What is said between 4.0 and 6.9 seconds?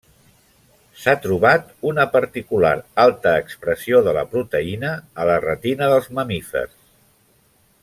de la proteïna a la retina dels mamífers.